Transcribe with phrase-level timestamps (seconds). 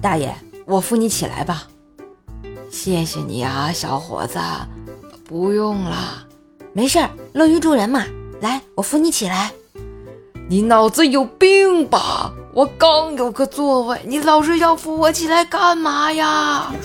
[0.00, 0.32] 大爷，
[0.64, 1.66] 我扶你起来吧。
[2.70, 4.38] 谢谢你啊，小伙子。
[5.24, 6.24] 不用了，
[6.72, 8.04] 没事儿，乐于助人嘛。
[8.40, 9.52] 来，我扶你起来。
[10.48, 12.32] 你脑子有病吧？
[12.54, 16.72] 我刚有个座位，你老是要扶我起来干嘛呀？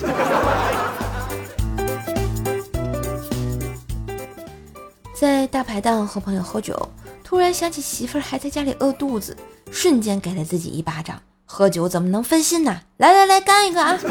[5.14, 6.76] 在大排档和朋友喝酒，
[7.22, 9.36] 突然想起媳妇儿还在家里饿肚子，
[9.70, 11.18] 瞬间给了自己一巴掌。
[11.54, 12.80] 喝酒怎么能分心呢？
[12.96, 13.96] 来来来，干一个啊！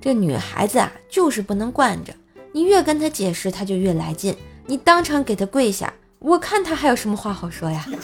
[0.00, 2.14] 这女孩子啊，就是不能惯着，
[2.52, 4.34] 你越跟她解释，她就越来劲。
[4.64, 7.84] 你当场给她跪下，我看她还有什么话好说呀？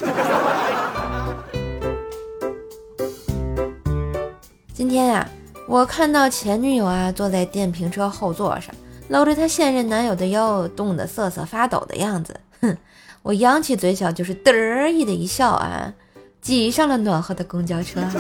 [4.75, 5.27] 今天呀。
[5.67, 8.75] 我看到前女友啊坐在电瓶车后座上，
[9.09, 12.39] 搂着她现任男友的腰，冻得瑟瑟发抖的样子。
[12.61, 12.77] 哼，
[13.23, 15.93] 我扬起嘴角就是得意的一笑啊，
[16.41, 18.01] 挤上了暖和的公交车。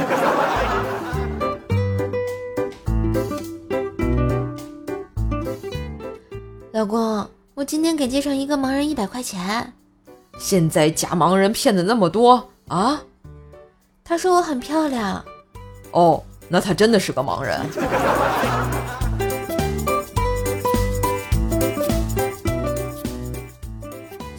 [6.72, 9.72] 老公，我今天给街上一个盲人一百块钱。
[10.38, 13.02] 现在假盲人骗子那么多啊？
[14.04, 15.24] 他说我很漂亮。
[15.92, 16.22] 哦。
[16.48, 17.60] 那他真的是个盲人。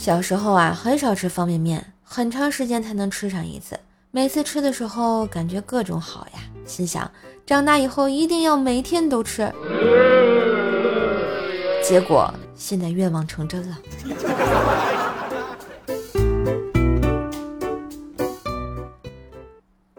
[0.08, 3.77] 小时候啊，很少吃方便面，很长时间才能吃上一次。
[4.09, 7.11] 每次吃的时候，感觉各种好呀，心想
[7.45, 9.53] 长大以后一定要每天都吃。
[11.83, 13.77] 结果现在愿望成真了。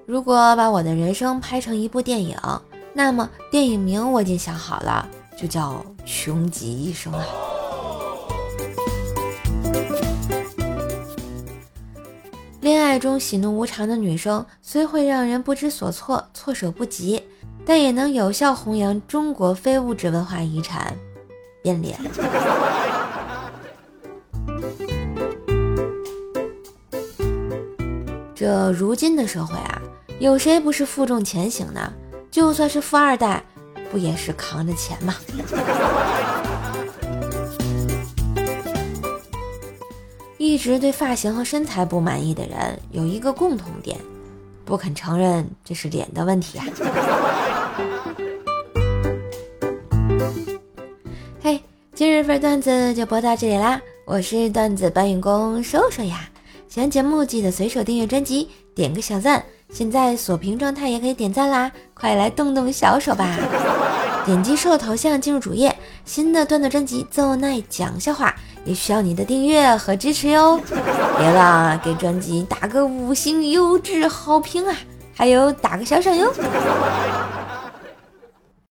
[0.06, 2.34] 如果把我的人生拍成一部电影，
[2.94, 5.06] 那么电影名我已经想好了，
[5.38, 7.26] 就叫《穷极一生》啊。
[12.60, 17.22] 恋爱中喜怒无常的女生，虽会让人不知所措、措手不及，
[17.64, 20.94] 但也能有效弘扬中国非物质文化遗产——
[21.62, 21.98] 变脸。
[28.34, 29.80] 这如今的社会啊。
[30.20, 31.92] 有谁不是负重前行呢？
[32.28, 33.40] 就算是富二代，
[33.88, 35.14] 不也是扛着钱吗？
[40.38, 43.98] 一直对发型和身材不满意的人有一个共同点，
[44.64, 46.64] 不肯承认这是脸的问题啊！
[51.42, 51.60] 嘿，
[51.92, 56.30] 今日份段子就播到这里啦，我是段子搬运工瘦瘦呀。
[56.68, 59.44] 喜欢节目记得随手订阅专辑，点个小赞。
[59.70, 63.36] 现在锁屏状态也可以点赞啦，快来动动小手吧！
[64.24, 65.76] 点击瘦头像进入主页，
[66.08, 68.30] 新的段子专辑《奏奈讲笑话》
[68.64, 70.58] 也需要你的订阅和支持哟！
[71.18, 74.74] 别忘了给专辑打个五星优质好评啊，
[75.14, 76.32] 还有打个小赏哟！